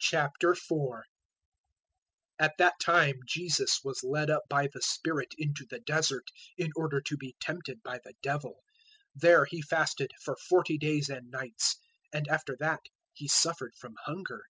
004:001 0.00 1.02
At 2.38 2.54
that 2.58 2.74
time 2.80 3.16
Jesus 3.26 3.80
was 3.82 4.04
led 4.04 4.30
up 4.30 4.44
by 4.48 4.68
the 4.72 4.80
Spirit 4.80 5.34
into 5.36 5.66
the 5.68 5.80
Desert 5.80 6.26
in 6.56 6.70
order 6.76 7.00
to 7.00 7.16
be 7.16 7.34
tempted 7.40 7.82
by 7.82 7.98
the 8.04 8.14
Devil. 8.22 8.60
004:002 9.16 9.20
There 9.22 9.44
He 9.46 9.60
fasted 9.60 10.12
for 10.22 10.36
forty 10.48 10.78
days 10.78 11.08
and 11.08 11.32
nights; 11.32 11.80
and 12.12 12.28
after 12.28 12.56
that 12.60 12.82
He 13.12 13.26
suffered 13.26 13.74
from 13.74 13.96
hunger. 14.04 14.44